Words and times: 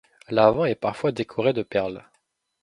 L'avant 0.29 0.65
est 0.65 0.73
parfois 0.73 1.11
décoré 1.11 1.53
de 1.53 1.61
perles. 1.61 2.03